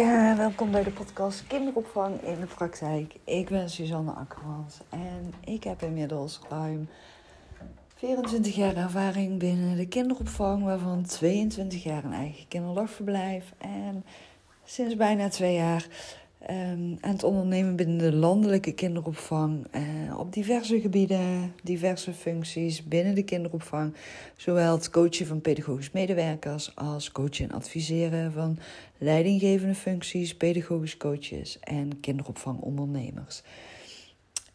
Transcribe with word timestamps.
Ja, 0.00 0.36
welkom 0.36 0.70
bij 0.70 0.82
de 0.82 0.90
podcast 0.90 1.46
Kinderopvang 1.46 2.22
in 2.22 2.40
de 2.40 2.46
Praktijk. 2.46 3.14
Ik 3.24 3.48
ben 3.48 3.70
Suzanne 3.70 4.10
Akkermans 4.10 4.78
en 4.88 5.32
ik 5.44 5.64
heb 5.64 5.82
inmiddels 5.82 6.40
ruim 6.48 6.88
24 7.94 8.54
jaar 8.54 8.76
ervaring 8.76 9.38
binnen 9.38 9.76
de 9.76 9.88
kinderopvang, 9.88 10.64
waarvan 10.64 11.02
22 11.02 11.82
jaar 11.82 12.04
een 12.04 12.12
eigen 12.12 12.48
kinderdagverblijf 12.48 13.52
en 13.58 14.04
sinds 14.64 14.96
bijna 14.96 15.28
twee 15.28 15.54
jaar 15.54 15.86
um, 16.48 16.98
aan 17.00 17.12
het 17.12 17.24
ondernemen 17.24 17.76
binnen 17.76 17.98
de 17.98 18.12
landelijke 18.12 18.72
kinderopvang 18.72 19.66
uh, 19.74 20.18
op 20.18 20.32
diverse 20.32 20.80
gebieden, 20.80 21.54
diverse 21.62 22.12
functies 22.12 22.84
binnen 22.84 23.14
de 23.14 23.22
kinderopvang. 23.22 23.94
Zowel 24.36 24.72
het 24.72 24.90
coachen 24.90 25.26
van 25.26 25.40
pedagogisch 25.40 25.90
medewerkers 25.90 26.76
als 26.76 27.12
coachen 27.12 27.48
en 27.48 27.54
adviseren 27.54 28.32
van 28.32 28.58
leidinggevende 28.98 29.74
functies, 29.74 30.36
pedagogisch 30.36 30.96
coaches 30.96 31.58
en 31.60 32.00
kinderopvangondernemers. 32.00 33.42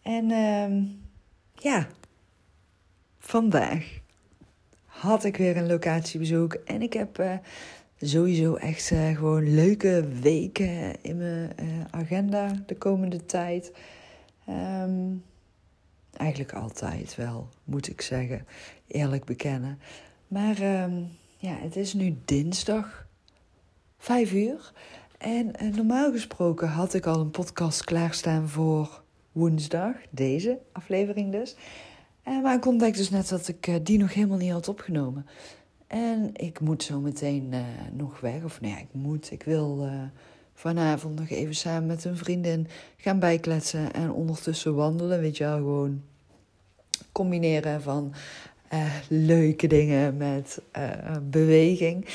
En 0.02 0.30
uh, 0.30 0.84
ja, 1.54 1.88
vandaag 3.20 4.00
had 4.86 5.24
ik 5.24 5.38
weer 5.38 5.58
een 5.58 5.68
locatiebezoek 5.68 6.54
en 6.54 6.82
ik 6.82 6.94
heb 6.94 7.20
uh, 7.20 7.34
sowieso 8.02 8.56
echt 8.56 8.92
uh, 8.92 9.16
gewoon 9.16 9.54
leuke 9.54 10.08
weken 10.22 11.02
in 11.02 11.18
mijn 11.18 11.52
uh, 11.60 11.68
agenda 11.92 12.64
de 12.66 12.76
komende 12.76 13.26
tijd. 13.26 13.72
Um, 14.50 15.24
eigenlijk 16.14 16.54
altijd 16.54 17.16
wel, 17.16 17.50
moet 17.64 17.88
ik 17.88 18.02
zeggen. 18.02 18.46
Eerlijk 18.88 19.26
bekennen. 19.26 19.80
Maar 20.28 20.84
um, 20.84 21.08
ja, 21.38 21.56
het 21.58 21.76
is 21.76 21.94
nu 21.94 22.18
dinsdag, 22.26 23.08
vijf 23.98 24.34
uur. 24.34 24.74
En 25.18 25.52
uh, 25.62 25.76
normaal 25.76 26.12
gesproken 26.12 26.68
had 26.68 26.94
ik 26.94 27.06
al 27.06 27.20
een 27.20 27.32
podcast 27.32 27.84
klaarstaan 27.84 28.50
voor 28.50 29.04
woensdag, 29.32 29.96
deze 30.10 30.60
aflevering 30.72 31.32
dus. 31.32 31.56
maar 32.24 32.56
ik 32.56 32.66
ontdekte 32.66 33.00
dus 33.00 33.10
net 33.10 33.30
dat 33.30 33.48
ik 33.48 33.86
die 33.86 33.98
nog 33.98 34.14
helemaal 34.14 34.38
niet 34.38 34.52
had 34.52 34.68
opgenomen. 34.68 35.26
En 35.88 36.30
ik 36.34 36.60
moet 36.60 36.84
zo 36.84 37.00
meteen 37.00 37.50
uh, 37.54 37.60
nog 37.94 38.20
weg. 38.20 38.44
Of 38.44 38.62
nee, 38.62 38.72
ik 38.72 38.88
moet. 38.92 39.32
Ik 39.32 39.44
wil 39.44 39.86
uh, 39.86 40.02
vanavond 40.54 41.20
nog 41.20 41.30
even 41.30 41.56
samen 41.56 41.86
met 41.86 42.06
een 42.06 42.18
vriendin 42.18 42.68
gaan 42.98 43.20
bijkletsen. 43.20 43.94
En 43.94 44.12
ondertussen 44.12 44.76
wandelen. 44.76 45.20
Weet 45.20 45.38
je 45.38 45.44
wel, 45.44 45.58
gewoon 45.58 46.02
combineren 47.12 47.82
van 47.82 48.14
uh, 48.74 48.94
leuke 49.10 49.68
dingen 49.68 50.18
met 50.18 50.62
beweging. 51.24 52.06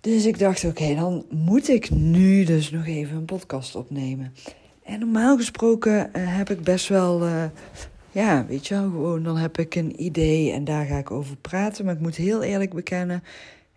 Dus 0.00 0.26
ik 0.26 0.38
dacht, 0.38 0.64
oké, 0.64 0.94
dan 0.94 1.24
moet 1.30 1.68
ik 1.68 1.90
nu 1.90 2.44
dus 2.44 2.70
nog 2.70 2.86
even 2.86 3.16
een 3.16 3.24
podcast 3.24 3.74
opnemen. 3.74 4.34
En 4.82 4.98
normaal 4.98 5.36
gesproken 5.36 6.10
heb 6.18 6.50
ik 6.50 6.62
best 6.62 6.88
wel 6.88 7.22
ja, 8.10 8.46
weet 8.46 8.66
je 8.66 8.74
wel, 8.74 8.90
gewoon 8.90 9.22
dan 9.22 9.36
heb 9.36 9.58
ik 9.58 9.74
een 9.74 10.02
idee 10.02 10.52
en 10.52 10.64
daar 10.64 10.86
ga 10.86 10.98
ik 10.98 11.10
over 11.10 11.36
praten. 11.36 11.84
Maar 11.84 11.94
ik 11.94 12.00
moet 12.00 12.16
heel 12.16 12.42
eerlijk 12.42 12.74
bekennen, 12.74 13.22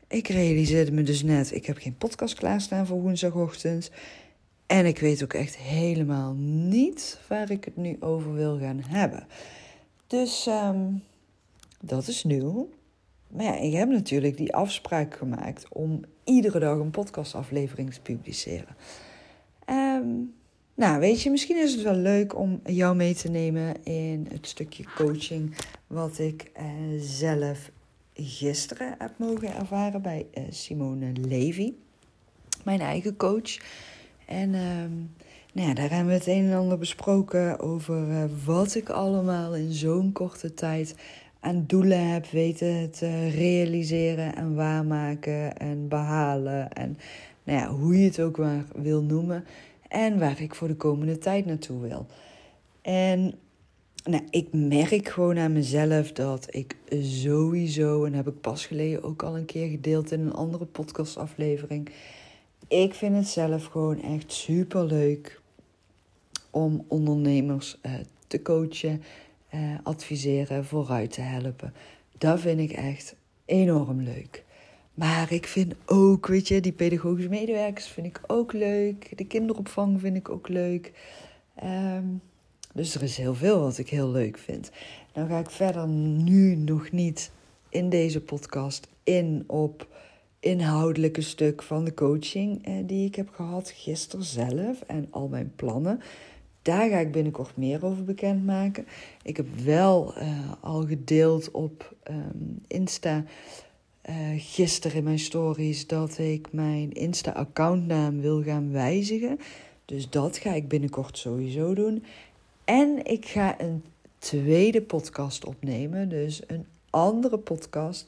ik 0.07 0.27
realiseerde 0.27 0.91
me 0.91 1.03
dus 1.03 1.23
net, 1.23 1.55
ik 1.55 1.65
heb 1.65 1.77
geen 1.77 1.97
podcast 1.97 2.35
klaarstaan 2.35 2.85
voor 2.85 3.01
woensdagochtend. 3.01 3.91
En 4.67 4.85
ik 4.85 4.99
weet 4.99 5.23
ook 5.23 5.33
echt 5.33 5.57
helemaal 5.57 6.33
niet 6.67 7.19
waar 7.27 7.51
ik 7.51 7.65
het 7.65 7.77
nu 7.77 7.97
over 7.99 8.33
wil 8.33 8.59
gaan 8.59 8.81
hebben. 8.87 9.27
Dus 10.07 10.47
um, 10.47 11.03
dat 11.79 12.07
is 12.07 12.23
nieuw. 12.23 12.69
Maar 13.27 13.45
ja, 13.45 13.55
ik 13.55 13.73
heb 13.73 13.89
natuurlijk 13.89 14.37
die 14.37 14.55
afspraak 14.55 15.15
gemaakt 15.15 15.65
om 15.69 16.01
iedere 16.23 16.59
dag 16.59 16.77
een 16.77 16.91
podcastaflevering 16.91 17.93
te 17.93 18.01
publiceren. 18.01 18.75
Um, 19.69 20.33
nou, 20.75 20.99
weet 20.99 21.21
je, 21.21 21.29
misschien 21.29 21.57
is 21.57 21.73
het 21.73 21.83
wel 21.83 21.95
leuk 21.95 22.37
om 22.37 22.61
jou 22.63 22.95
mee 22.95 23.15
te 23.15 23.29
nemen 23.29 23.83
in 23.83 24.27
het 24.31 24.47
stukje 24.47 24.83
coaching 24.95 25.55
wat 25.87 26.19
ik 26.19 26.51
eh, 26.53 26.65
zelf 26.99 27.71
gisteren 28.13 28.95
heb 28.97 29.11
mogen 29.17 29.55
ervaren 29.55 30.01
bij 30.01 30.25
eh, 30.33 30.43
Simone 30.49 31.11
Levy, 31.11 31.73
mijn 32.63 32.79
eigen 32.79 33.17
coach. 33.17 33.57
En 34.25 34.53
ehm, 34.53 34.91
nou 35.53 35.67
ja, 35.67 35.73
daar 35.73 35.89
hebben 35.89 36.07
we 36.07 36.19
het 36.19 36.27
een 36.27 36.45
en 36.45 36.57
ander 36.57 36.77
besproken 36.77 37.59
over 37.59 38.07
uh, 38.07 38.23
wat 38.45 38.75
ik 38.75 38.89
allemaal 38.89 39.55
in 39.55 39.71
zo'n 39.71 40.11
korte 40.11 40.53
tijd 40.53 40.95
aan 41.39 41.63
doelen 41.67 42.09
heb 42.09 42.25
weten 42.25 42.91
te 42.91 43.27
realiseren 43.29 44.35
en 44.35 44.55
waarmaken 44.55 45.57
en 45.57 45.87
behalen. 45.87 46.71
En 46.73 46.97
nou 47.43 47.59
ja, 47.59 47.69
hoe 47.69 47.97
je 47.97 48.05
het 48.05 48.19
ook 48.19 48.37
maar 48.37 48.65
wil 48.75 49.01
noemen 49.01 49.45
en 49.91 50.19
waar 50.19 50.41
ik 50.41 50.55
voor 50.55 50.67
de 50.67 50.75
komende 50.75 51.17
tijd 51.17 51.45
naartoe 51.45 51.81
wil. 51.81 52.05
En 52.81 53.33
nou, 54.03 54.23
ik 54.29 54.47
merk 54.51 55.09
gewoon 55.09 55.37
aan 55.37 55.53
mezelf 55.53 56.11
dat 56.11 56.47
ik 56.49 56.75
sowieso, 57.01 58.05
en 58.05 58.13
heb 58.13 58.27
ik 58.27 58.41
pas 58.41 58.65
geleden 58.65 59.03
ook 59.03 59.23
al 59.23 59.37
een 59.37 59.45
keer 59.45 59.69
gedeeld 59.69 60.11
in 60.11 60.19
een 60.19 60.33
andere 60.33 60.65
podcastaflevering. 60.65 61.89
Ik 62.67 62.93
vind 62.93 63.15
het 63.15 63.27
zelf 63.27 63.65
gewoon 63.65 64.01
echt 64.01 64.31
super 64.31 64.85
leuk 64.85 65.41
om 66.49 66.85
ondernemers 66.87 67.77
uh, 67.85 67.93
te 68.27 68.41
coachen, 68.41 69.03
uh, 69.53 69.59
adviseren, 69.83 70.65
vooruit 70.65 71.11
te 71.11 71.21
helpen. 71.21 71.73
Dat 72.17 72.39
vind 72.39 72.59
ik 72.59 72.71
echt 72.71 73.15
enorm 73.45 74.01
leuk. 74.01 74.43
Maar 74.93 75.31
ik 75.31 75.47
vind 75.47 75.73
ook, 75.85 76.27
weet 76.27 76.47
je, 76.47 76.61
die 76.61 76.71
pedagogische 76.71 77.29
medewerkers 77.29 77.87
vind 77.87 78.07
ik 78.07 78.21
ook 78.27 78.53
leuk. 78.53 79.17
De 79.17 79.25
kinderopvang 79.25 79.99
vind 79.99 80.15
ik 80.15 80.29
ook 80.29 80.47
leuk. 80.47 80.91
Um, 81.63 82.21
dus 82.73 82.95
er 82.95 83.03
is 83.03 83.17
heel 83.17 83.35
veel 83.35 83.59
wat 83.59 83.77
ik 83.77 83.89
heel 83.89 84.09
leuk 84.09 84.37
vind. 84.37 84.71
Dan 85.13 85.27
ga 85.27 85.39
ik 85.39 85.49
verder 85.49 85.87
nu 85.87 86.55
nog 86.55 86.91
niet 86.91 87.31
in 87.69 87.89
deze 87.89 88.21
podcast 88.21 88.87
in 89.03 89.43
op 89.47 89.87
inhoudelijke 90.39 91.21
stuk 91.21 91.61
van 91.63 91.85
de 91.85 91.93
coaching 91.93 92.65
eh, 92.65 92.73
die 92.85 93.05
ik 93.05 93.15
heb 93.15 93.29
gehad 93.29 93.69
gisteren 93.75 94.25
zelf 94.25 94.81
en 94.81 95.07
al 95.09 95.27
mijn 95.27 95.51
plannen. 95.55 96.01
Daar 96.61 96.89
ga 96.89 96.97
ik 96.97 97.11
binnenkort 97.11 97.57
meer 97.57 97.85
over 97.85 98.03
bekendmaken. 98.03 98.85
Ik 99.23 99.37
heb 99.37 99.47
wel 99.63 100.13
uh, 100.17 100.51
al 100.59 100.85
gedeeld 100.85 101.51
op 101.51 101.95
um, 102.09 102.61
Insta 102.67 103.23
uh, 104.09 104.15
gisteren 104.37 104.97
in 104.97 105.03
mijn 105.03 105.19
stories 105.19 105.87
dat 105.87 106.17
ik 106.17 106.47
mijn 106.51 106.91
Insta-accountnaam 106.91 108.21
wil 108.21 108.43
gaan 108.43 108.71
wijzigen. 108.71 109.39
Dus 109.85 110.09
dat 110.09 110.37
ga 110.37 110.53
ik 110.53 110.67
binnenkort 110.67 111.17
sowieso 111.17 111.73
doen. 111.73 112.03
En 112.65 113.05
ik 113.05 113.25
ga 113.25 113.59
een 113.59 113.83
tweede 114.17 114.81
podcast 114.81 115.45
opnemen. 115.45 116.09
Dus 116.09 116.41
een 116.47 116.65
andere 116.89 117.37
podcast. 117.37 118.07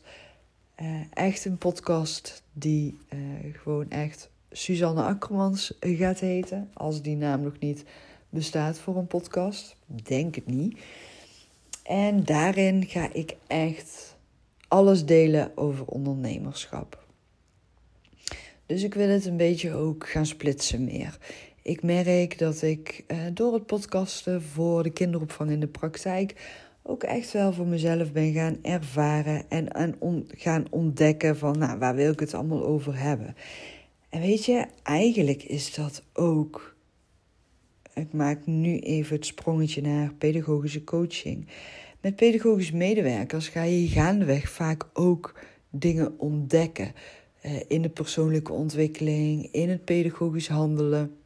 Uh, 0.81 0.87
echt 1.13 1.45
een 1.45 1.57
podcast 1.57 2.43
die 2.53 2.97
uh, 3.13 3.19
gewoon 3.61 3.89
echt 3.89 4.29
Suzanne 4.51 5.03
Akkermans 5.03 5.77
gaat 5.79 6.19
heten. 6.19 6.69
Als 6.73 7.01
die 7.01 7.15
naam 7.15 7.41
nog 7.41 7.59
niet 7.59 7.83
bestaat 8.29 8.79
voor 8.79 8.97
een 8.97 9.07
podcast. 9.07 9.75
Denk 9.85 10.35
het 10.35 10.47
niet. 10.47 10.79
En 11.83 12.23
daarin 12.23 12.85
ga 12.85 13.09
ik 13.13 13.35
echt 13.47 14.12
alles 14.73 15.05
delen 15.05 15.51
over 15.55 15.85
ondernemerschap. 15.85 17.05
Dus 18.65 18.83
ik 18.83 18.93
wil 18.93 19.07
het 19.07 19.25
een 19.25 19.37
beetje 19.37 19.73
ook 19.73 20.09
gaan 20.09 20.25
splitsen 20.25 20.83
meer. 20.83 21.17
Ik 21.61 21.83
merk 21.83 22.37
dat 22.37 22.61
ik 22.61 23.03
eh, 23.07 23.17
door 23.33 23.53
het 23.53 23.65
podcasten 23.65 24.41
voor 24.41 24.83
de 24.83 24.89
kinderopvang 24.89 25.51
in 25.51 25.59
de 25.59 25.67
praktijk 25.67 26.35
ook 26.81 27.03
echt 27.03 27.31
wel 27.31 27.53
voor 27.53 27.67
mezelf 27.67 28.11
ben 28.11 28.33
gaan 28.33 28.57
ervaren 28.61 29.49
en, 29.49 29.71
en 29.71 29.95
gaan 30.27 30.65
ontdekken 30.69 31.37
van 31.37 31.57
nou, 31.57 31.79
waar 31.79 31.95
wil 31.95 32.11
ik 32.11 32.19
het 32.19 32.33
allemaal 32.33 32.65
over 32.65 32.99
hebben. 32.99 33.35
En 34.09 34.21
weet 34.21 34.45
je, 34.45 34.65
eigenlijk 34.83 35.43
is 35.43 35.73
dat 35.73 36.03
ook. 36.13 36.75
Ik 37.93 38.13
maak 38.13 38.45
nu 38.45 38.79
even 38.79 39.15
het 39.15 39.25
sprongetje 39.25 39.81
naar 39.81 40.13
pedagogische 40.13 40.83
coaching. 40.83 41.47
Met 42.03 42.15
pedagogisch 42.15 42.71
medewerkers 42.71 43.47
ga 43.47 43.63
je 43.63 43.87
gaandeweg 43.87 44.49
vaak 44.49 44.83
ook 44.93 45.39
dingen 45.69 46.19
ontdekken. 46.19 46.93
Uh, 47.45 47.51
in 47.67 47.81
de 47.81 47.89
persoonlijke 47.89 48.51
ontwikkeling, 48.51 49.49
in 49.51 49.69
het 49.69 49.85
pedagogisch 49.85 50.47
handelen. 50.47 51.17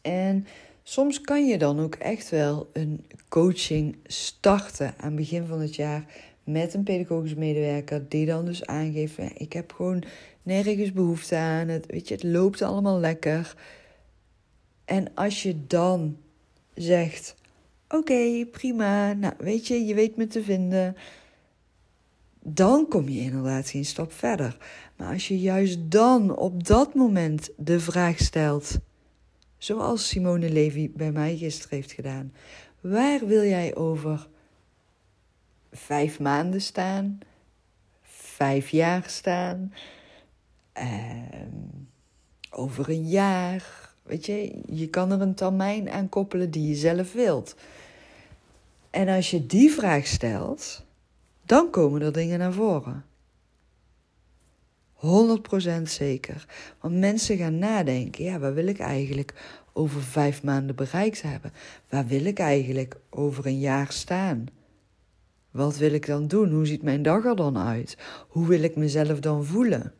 En 0.00 0.46
soms 0.82 1.20
kan 1.20 1.46
je 1.46 1.58
dan 1.58 1.80
ook 1.80 1.94
echt 1.94 2.30
wel 2.30 2.70
een 2.72 3.04
coaching 3.28 3.96
starten 4.04 4.94
aan 4.96 5.06
het 5.06 5.16
begin 5.16 5.46
van 5.46 5.60
het 5.60 5.74
jaar 5.74 6.04
met 6.44 6.74
een 6.74 6.82
pedagogisch 6.82 7.34
medewerker 7.34 8.08
die 8.08 8.26
dan 8.26 8.44
dus 8.44 8.66
aangeeft: 8.66 9.18
ik 9.34 9.52
heb 9.52 9.72
gewoon 9.72 10.04
nergens 10.42 10.92
behoefte 10.92 11.36
aan. 11.36 11.68
Het, 11.68 11.86
weet 11.86 12.08
je, 12.08 12.14
het 12.14 12.24
loopt 12.24 12.62
allemaal 12.62 12.98
lekker. 12.98 13.56
En 14.84 15.14
als 15.14 15.42
je 15.42 15.66
dan 15.66 16.16
zegt: 16.74 17.34
Oké, 17.94 18.46
prima. 18.50 19.12
Nou, 19.12 19.34
weet 19.38 19.66
je, 19.66 19.84
je 19.84 19.94
weet 19.94 20.16
me 20.16 20.26
te 20.26 20.42
vinden. 20.42 20.96
dan 22.42 22.88
kom 22.88 23.08
je 23.08 23.20
inderdaad 23.20 23.68
geen 23.68 23.84
stap 23.84 24.12
verder. 24.12 24.56
Maar 24.96 25.12
als 25.12 25.28
je 25.28 25.38
juist 25.38 25.90
dan 25.90 26.36
op 26.36 26.66
dat 26.66 26.94
moment 26.94 27.50
de 27.56 27.80
vraag 27.80 28.18
stelt, 28.18 28.78
zoals 29.58 30.08
Simone 30.08 30.50
Levy 30.50 30.90
bij 30.94 31.12
mij 31.12 31.36
gisteren 31.36 31.76
heeft 31.76 31.92
gedaan: 31.92 32.32
waar 32.80 33.26
wil 33.26 33.42
jij 33.42 33.74
over 33.74 34.28
vijf 35.72 36.20
maanden 36.20 36.60
staan, 36.60 37.18
vijf 38.12 38.68
jaar 38.68 39.04
staan, 39.06 39.74
ehm, 40.72 41.48
over 42.50 42.88
een 42.88 43.08
jaar? 43.08 43.92
Weet 44.02 44.26
je, 44.26 44.60
je 44.66 44.88
kan 44.88 45.12
er 45.12 45.20
een 45.20 45.34
termijn 45.34 45.90
aan 45.90 46.08
koppelen 46.08 46.50
die 46.50 46.68
je 46.68 46.74
zelf 46.74 47.12
wilt. 47.12 47.54
En 48.94 49.08
als 49.08 49.30
je 49.30 49.46
die 49.46 49.70
vraag 49.70 50.06
stelt, 50.06 50.84
dan 51.44 51.70
komen 51.70 52.02
er 52.02 52.12
dingen 52.12 52.38
naar 52.38 52.52
voren. 52.52 53.04
100% 54.96 55.82
zeker. 55.82 56.46
Want 56.80 56.94
mensen 56.94 57.36
gaan 57.36 57.58
nadenken: 57.58 58.24
ja, 58.24 58.38
waar 58.38 58.54
wil 58.54 58.66
ik 58.66 58.78
eigenlijk 58.78 59.34
over 59.72 60.02
vijf 60.02 60.42
maanden 60.42 60.76
bereikt 60.76 61.22
hebben? 61.22 61.52
Waar 61.88 62.06
wil 62.06 62.24
ik 62.24 62.38
eigenlijk 62.38 62.96
over 63.10 63.46
een 63.46 63.58
jaar 63.58 63.92
staan? 63.92 64.46
Wat 65.50 65.76
wil 65.76 65.92
ik 65.92 66.06
dan 66.06 66.28
doen? 66.28 66.50
Hoe 66.50 66.66
ziet 66.66 66.82
mijn 66.82 67.02
dag 67.02 67.24
er 67.24 67.36
dan 67.36 67.58
uit? 67.58 67.96
Hoe 68.28 68.46
wil 68.46 68.62
ik 68.62 68.76
mezelf 68.76 69.20
dan 69.20 69.44
voelen? 69.44 69.92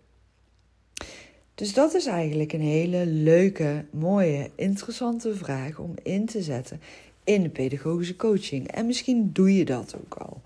Dus 1.54 1.74
dat 1.74 1.94
is 1.94 2.06
eigenlijk 2.06 2.52
een 2.52 2.60
hele 2.60 3.06
leuke, 3.06 3.84
mooie, 3.90 4.50
interessante 4.54 5.34
vraag 5.34 5.78
om 5.78 5.94
in 6.02 6.26
te 6.26 6.42
zetten 6.42 6.80
in 7.24 7.42
de 7.42 7.48
pedagogische 7.48 8.16
coaching. 8.16 8.68
En 8.68 8.86
misschien 8.86 9.30
doe 9.32 9.56
je 9.56 9.64
dat 9.64 9.94
ook 10.04 10.14
al. 10.14 10.42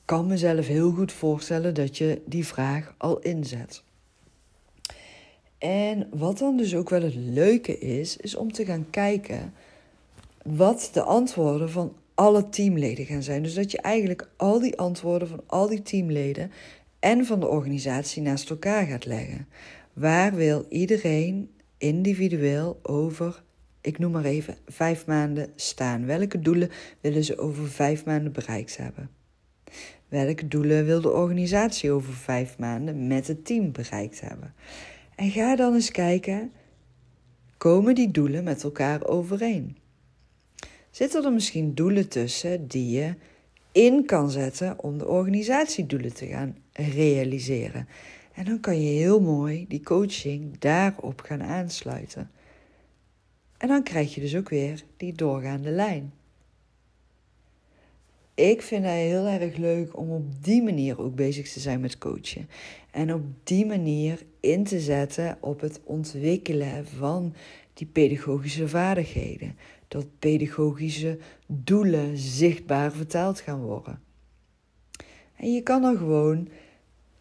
Ik 0.00 0.16
kan 0.16 0.26
mezelf 0.26 0.66
heel 0.66 0.90
goed 0.90 1.12
voorstellen 1.12 1.74
dat 1.74 1.98
je 1.98 2.22
die 2.24 2.46
vraag 2.46 2.94
al 2.98 3.18
inzet. 3.18 3.82
En 5.58 6.08
wat 6.10 6.38
dan 6.38 6.56
dus 6.56 6.74
ook 6.74 6.90
wel 6.90 7.02
het 7.02 7.14
leuke 7.14 7.78
is, 7.78 8.16
is 8.16 8.36
om 8.36 8.52
te 8.52 8.64
gaan 8.64 8.86
kijken 8.90 9.52
wat 10.42 10.90
de 10.92 11.02
antwoorden 11.02 11.70
van 11.70 11.92
alle 12.14 12.48
teamleden 12.48 13.06
gaan 13.06 13.22
zijn. 13.22 13.42
Dus 13.42 13.54
dat 13.54 13.70
je 13.70 13.80
eigenlijk 13.80 14.28
al 14.36 14.60
die 14.60 14.78
antwoorden 14.78 15.28
van 15.28 15.42
al 15.46 15.68
die 15.68 15.82
teamleden 15.82 16.50
en 16.98 17.26
van 17.26 17.40
de 17.40 17.48
organisatie 17.48 18.22
naast 18.22 18.50
elkaar 18.50 18.86
gaat 18.86 19.06
leggen. 19.06 19.48
Waar 19.92 20.34
wil 20.34 20.66
iedereen 20.68 21.50
individueel 21.78 22.78
over, 22.82 23.42
ik 23.80 23.98
noem 23.98 24.12
maar 24.12 24.24
even, 24.24 24.56
vijf 24.66 25.06
maanden 25.06 25.52
staan? 25.56 26.06
Welke 26.06 26.40
doelen 26.40 26.70
willen 27.00 27.24
ze 27.24 27.38
over 27.38 27.68
vijf 27.68 28.04
maanden 28.04 28.32
bereikt 28.32 28.76
hebben? 28.76 29.10
Welke 30.08 30.48
doelen 30.48 30.84
wil 30.84 31.00
de 31.00 31.12
organisatie 31.12 31.90
over 31.90 32.14
vijf 32.14 32.58
maanden 32.58 33.06
met 33.06 33.26
het 33.26 33.44
team 33.44 33.72
bereikt 33.72 34.20
hebben? 34.20 34.54
En 35.16 35.30
ga 35.30 35.56
dan 35.56 35.74
eens 35.74 35.90
kijken, 35.90 36.52
komen 37.56 37.94
die 37.94 38.10
doelen 38.10 38.44
met 38.44 38.62
elkaar 38.62 39.06
overeen? 39.06 39.76
Zitten 40.90 41.24
er 41.24 41.32
misschien 41.32 41.74
doelen 41.74 42.08
tussen 42.08 42.66
die 42.66 42.90
je 42.90 43.14
in 43.72 44.04
kan 44.04 44.30
zetten 44.30 44.78
om 44.78 44.98
de 44.98 45.08
organisatiedoelen 45.08 46.14
te 46.14 46.26
gaan 46.26 46.56
realiseren? 46.72 47.88
En 48.34 48.44
dan 48.44 48.60
kan 48.60 48.82
je 48.82 48.90
heel 48.90 49.20
mooi 49.20 49.64
die 49.68 49.82
coaching 49.82 50.58
daarop 50.58 51.20
gaan 51.20 51.42
aansluiten. 51.42 52.30
En 53.60 53.68
dan 53.68 53.82
krijg 53.82 54.14
je 54.14 54.20
dus 54.20 54.36
ook 54.36 54.48
weer 54.48 54.84
die 54.96 55.12
doorgaande 55.12 55.70
lijn. 55.70 56.12
Ik 58.34 58.62
vind 58.62 58.84
het 58.84 58.92
heel 58.92 59.26
erg 59.26 59.56
leuk 59.56 59.96
om 59.96 60.10
op 60.10 60.44
die 60.44 60.62
manier 60.62 61.00
ook 61.00 61.14
bezig 61.14 61.52
te 61.52 61.60
zijn 61.60 61.80
met 61.80 61.98
coachen. 61.98 62.48
En 62.90 63.14
op 63.14 63.22
die 63.42 63.66
manier 63.66 64.22
in 64.40 64.64
te 64.64 64.80
zetten 64.80 65.38
op 65.40 65.60
het 65.60 65.80
ontwikkelen 65.84 66.86
van 66.86 67.34
die 67.74 67.86
pedagogische 67.86 68.68
vaardigheden. 68.68 69.56
Dat 69.88 70.06
pedagogische 70.18 71.18
doelen 71.46 72.18
zichtbaar 72.18 72.92
vertaald 72.92 73.40
gaan 73.40 73.60
worden. 73.60 74.00
En 75.36 75.52
je 75.52 75.62
kan 75.62 75.82
dan 75.82 75.96
gewoon 75.96 76.48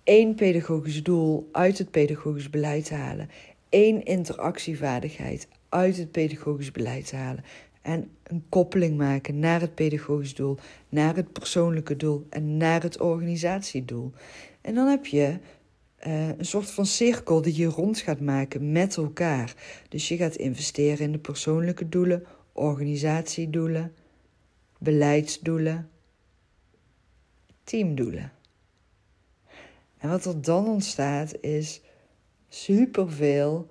één 0.03 0.35
pedagogisch 0.35 1.03
doel 1.03 1.49
uit 1.51 1.77
het 1.77 1.91
pedagogisch 1.91 2.49
beleid 2.49 2.89
halen. 2.89 3.29
één 3.69 4.03
interactievaardigheid 4.03 5.47
uit 5.69 5.97
het 5.97 6.11
pedagogisch 6.11 6.71
beleid 6.71 7.11
halen. 7.11 7.43
En 7.81 8.11
een 8.23 8.45
koppeling 8.49 8.97
maken 8.97 9.39
naar 9.39 9.61
het 9.61 9.75
pedagogisch 9.75 10.35
doel, 10.35 10.57
naar 10.89 11.15
het 11.15 11.31
persoonlijke 11.31 11.95
doel 11.95 12.25
en 12.29 12.57
naar 12.57 12.81
het 12.81 12.99
organisatiedoel. 12.99 14.11
En 14.61 14.75
dan 14.75 14.87
heb 14.87 15.05
je 15.05 15.37
uh, 16.07 16.27
een 16.27 16.45
soort 16.45 16.71
van 16.71 16.85
cirkel 16.85 17.41
die 17.41 17.55
je 17.55 17.65
rond 17.65 17.99
gaat 17.99 18.19
maken 18.19 18.71
met 18.71 18.97
elkaar. 18.97 19.55
Dus 19.89 20.07
je 20.07 20.17
gaat 20.17 20.35
investeren 20.35 20.99
in 20.99 21.11
de 21.11 21.17
persoonlijke 21.17 21.89
doelen, 21.89 22.25
organisatiedoelen, 22.53 23.93
beleidsdoelen, 24.77 25.89
teamdoelen. 27.63 28.31
En 29.97 30.09
wat 30.09 30.25
er 30.25 30.41
dan 30.41 30.67
ontstaat 30.67 31.41
is 31.41 31.81
superveel 32.49 33.69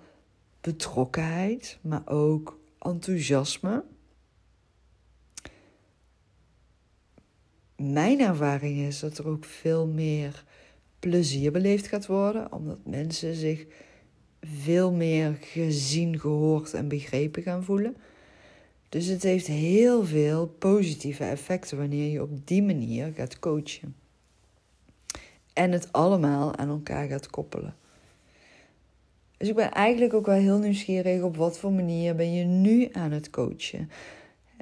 betrokkenheid, 0.61 1.79
maar 1.81 2.03
ook 2.07 2.59
enthousiasme. 2.79 3.85
Mijn 7.77 8.21
ervaring 8.21 8.79
is 8.79 9.01
dat 9.01 9.19
er 9.19 9.29
ook 9.29 9.45
veel 9.45 9.87
meer 9.87 10.45
plezier 10.99 11.53
beleefd 11.53 11.87
gaat 11.87 12.07
worden, 12.07 12.53
omdat 12.53 12.79
mensen 12.85 13.35
zich 13.35 13.67
veel 14.43 14.93
meer 14.93 15.37
gezien, 15.41 16.21
gehoord 16.21 16.75
en 16.75 16.89
begrepen 16.89 17.43
gaan 17.43 17.65
voelen. 17.65 17.97
Dus 18.89 19.07
het 19.07 19.23
heeft 19.23 19.47
heel 19.47 20.05
veel 20.05 20.47
positieve 20.47 21.25
effecten 21.25 21.79
wanneer 21.79 22.11
je 22.11 22.23
op 22.23 22.47
die 22.47 22.63
manier 22.63 23.13
gaat 23.13 23.39
coachen. 23.39 23.97
En 25.53 25.73
het 25.73 25.93
allemaal 25.93 26.57
aan 26.57 26.69
elkaar 26.69 27.09
gaat 27.09 27.31
koppelen. 27.31 27.77
Dus 29.39 29.49
ik 29.49 29.55
ben 29.55 29.73
eigenlijk 29.73 30.15
ook 30.15 30.27
wel 30.27 30.39
heel 30.39 30.59
nieuwsgierig 30.59 31.23
op 31.23 31.37
wat 31.37 31.59
voor 31.59 31.73
manier 31.73 32.15
ben 32.15 32.35
je 32.35 32.45
nu 32.45 32.89
aan 32.93 33.13
het 33.13 33.31
coachen. 33.31 33.91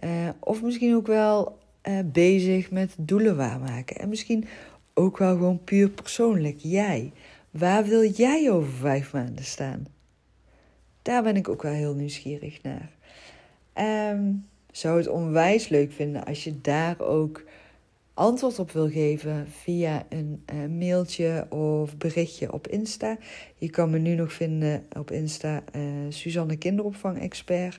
Uh, 0.04 0.28
of 0.38 0.62
misschien 0.62 0.94
ook 0.94 1.06
wel 1.06 1.58
uh, 1.88 1.98
bezig 2.04 2.70
met 2.70 2.94
doelen 2.98 3.36
waarmaken. 3.36 3.96
En 3.96 4.08
misschien 4.08 4.46
ook 4.94 5.18
wel 5.18 5.32
gewoon 5.32 5.64
puur 5.64 5.90
persoonlijk. 5.90 6.58
Jij. 6.58 7.12
Waar 7.50 7.84
wil 7.84 8.04
jij 8.04 8.50
over 8.50 8.72
vijf 8.72 9.12
maanden 9.12 9.44
staan? 9.44 9.86
Daar 11.02 11.22
ben 11.22 11.36
ik 11.36 11.48
ook 11.48 11.62
wel 11.62 11.72
heel 11.72 11.94
nieuwsgierig 11.94 12.62
naar. 12.62 12.90
Um, 14.12 14.44
zou 14.70 14.98
het 14.98 15.08
onwijs 15.08 15.68
leuk 15.68 15.92
vinden 15.92 16.24
als 16.24 16.44
je 16.44 16.60
daar 16.60 17.00
ook 17.00 17.44
antwoord 18.16 18.58
op 18.58 18.70
wil 18.70 18.90
geven 18.90 19.46
via 19.48 20.06
een 20.08 20.44
uh, 20.54 20.78
mailtje 20.78 21.46
of 21.50 21.96
berichtje 21.96 22.52
op 22.52 22.68
Insta. 22.68 23.18
Je 23.54 23.70
kan 23.70 23.90
me 23.90 23.98
nu 23.98 24.14
nog 24.14 24.32
vinden 24.32 24.86
op 24.98 25.10
Insta 25.10 25.62
uh, 25.76 25.82
Suzanne 26.08 26.56
Kinderopvang 26.56 27.20
Expert. 27.20 27.78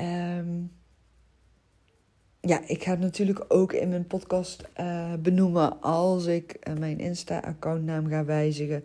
Um, 0.00 0.72
ja, 2.40 2.60
ik 2.66 2.82
ga 2.82 2.90
het 2.90 3.00
natuurlijk 3.00 3.44
ook 3.48 3.72
in 3.72 3.88
mijn 3.88 4.06
podcast 4.06 4.68
uh, 4.80 5.12
benoemen 5.14 5.80
als 5.80 6.26
ik 6.26 6.58
mijn 6.78 6.98
Insta-accountnaam 6.98 8.08
ga 8.08 8.24
wijzigen. 8.24 8.84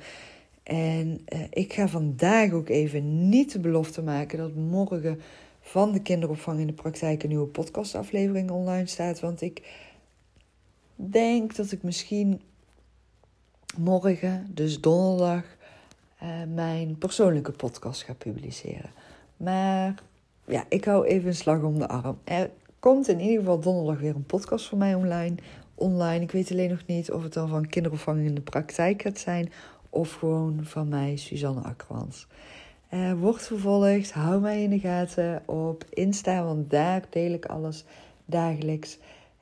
En 0.63 1.21
ik 1.49 1.73
ga 1.73 1.87
vandaag 1.87 2.51
ook 2.51 2.69
even 2.69 3.29
niet 3.29 3.51
de 3.51 3.59
belofte 3.59 4.01
maken 4.01 4.37
dat 4.37 4.55
morgen 4.55 5.19
van 5.61 5.91
de 5.91 6.01
kinderopvang 6.01 6.59
in 6.59 6.67
de 6.67 6.73
praktijk 6.73 7.23
een 7.23 7.29
nieuwe 7.29 7.47
podcastaflevering 7.47 8.51
online 8.51 8.87
staat. 8.87 9.19
Want 9.19 9.41
ik 9.41 9.87
denk 11.01 11.55
dat 11.55 11.71
ik 11.71 11.83
misschien 11.83 12.41
morgen, 13.77 14.47
dus 14.49 14.81
donderdag, 14.81 15.43
mijn 16.53 16.97
persoonlijke 16.97 17.51
podcast 17.51 18.03
ga 18.03 18.13
publiceren. 18.13 18.91
Maar 19.37 20.03
ja, 20.45 20.65
ik 20.69 20.85
hou 20.85 21.05
even 21.05 21.27
een 21.27 21.35
slag 21.35 21.61
om 21.61 21.79
de 21.79 21.87
arm. 21.87 22.17
Er 22.23 22.49
komt 22.79 23.07
in 23.07 23.19
ieder 23.19 23.39
geval 23.39 23.59
donderdag 23.59 23.99
weer 23.99 24.15
een 24.15 24.25
podcast 24.25 24.65
van 24.65 24.77
mij 24.77 24.95
online. 24.95 25.35
online. 25.75 26.23
Ik 26.23 26.31
weet 26.31 26.51
alleen 26.51 26.69
nog 26.69 26.85
niet 26.85 27.11
of 27.11 27.23
het 27.23 27.33
dan 27.33 27.49
van 27.49 27.67
kinderopvang 27.67 28.25
in 28.25 28.35
de 28.35 28.41
praktijk 28.41 29.01
gaat 29.01 29.19
zijn 29.19 29.51
of 29.89 30.13
gewoon 30.13 30.59
van 30.63 30.87
mij, 30.87 31.15
Suzanne 31.15 31.61
Akkermans. 31.61 32.27
Uh, 32.93 33.13
wordt 33.13 33.47
vervolgd, 33.47 34.11
hou 34.11 34.41
mij 34.41 34.63
in 34.63 34.69
de 34.69 34.79
gaten 34.79 35.41
op 35.45 35.85
Insta, 35.89 36.43
want 36.43 36.69
daar 36.69 37.03
deel 37.09 37.33
ik 37.33 37.45
alles 37.45 37.83
dagelijks. 38.25 38.97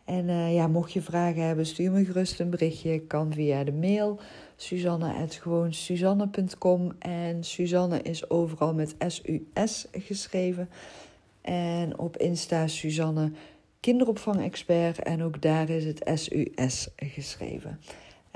En 0.08 0.28
uh, 0.28 0.54
ja, 0.54 0.68
mocht 0.68 0.94
je 0.94 1.02
vragen 1.02 1.42
hebben, 1.42 1.66
stuur 1.66 1.92
me 1.92 2.06
gerust 2.06 2.40
een 2.40 2.50
berichtje. 2.50 3.00
Kan 3.00 3.34
via 3.34 3.64
de 3.64 3.72
mail 3.72 4.20
suzanne.gewoonsuzanne.com 4.56 6.92
En 7.00 7.44
Suzanne 7.44 8.02
is 8.02 8.30
overal 8.30 8.74
met 8.74 8.96
S-U-S 9.08 9.88
geschreven. 9.92 10.70
En 11.42 12.00
op 12.00 12.18
Insta 12.18 12.68
Suzanne 12.68 13.32
kinderopvangexpert. 13.80 15.00
En 15.00 15.24
ook 15.24 15.42
daar 15.42 15.70
is 15.70 15.86
het 15.86 16.12
SUS 16.14 16.88
geschreven. 16.96 17.80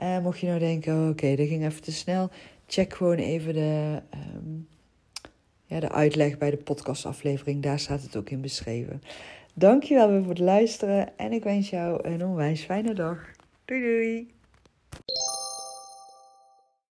Uh, 0.03 0.19
mocht 0.19 0.39
je 0.39 0.47
nou 0.47 0.59
denken, 0.59 1.09
oké, 1.09 1.35
dat 1.35 1.47
ging 1.47 1.65
even 1.65 1.81
te 1.81 1.91
snel. 1.91 2.29
Check 2.67 2.93
gewoon 2.93 3.17
even 3.17 3.53
de, 3.53 4.01
um, 4.35 4.67
ja, 5.65 5.79
de 5.79 5.91
uitleg 5.91 6.37
bij 6.37 6.49
de 6.49 6.57
podcastaflevering. 6.57 7.63
Daar 7.63 7.79
staat 7.79 8.01
het 8.01 8.15
ook 8.15 8.29
in 8.29 8.41
beschreven. 8.41 9.01
Dankjewel 9.53 10.09
weer 10.09 10.19
voor 10.21 10.29
het 10.29 10.39
luisteren. 10.39 11.17
En 11.17 11.31
ik 11.31 11.43
wens 11.43 11.69
jou 11.69 12.07
een 12.07 12.25
onwijs 12.25 12.63
fijne 12.63 12.93
dag. 12.93 13.31
Doei 13.65 13.81
doei! 13.81 14.40